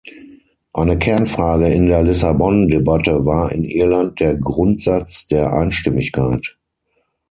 [0.73, 6.57] Eine Kernfrage in der Lissabon-Debatte war in Irland der Grundsatz der Einstimmigkeit.